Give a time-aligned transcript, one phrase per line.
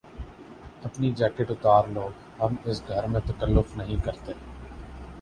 [0.83, 2.07] اپنی جیکٹ اتار لو۔
[2.39, 4.33] ہم اس گھر میں تکلف نہیں کرتے